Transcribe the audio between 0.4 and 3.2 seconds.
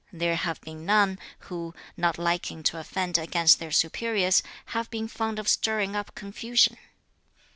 been none, who, not liking to offend